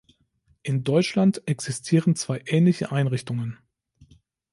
[0.63, 3.59] In Deutschland existieren zwei ähnliche Einrichtungen.